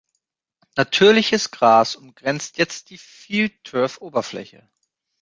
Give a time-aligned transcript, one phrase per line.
[0.77, 4.67] Natürliches Gras umgrenzt jetzt die FieldTurf-Oberfläche.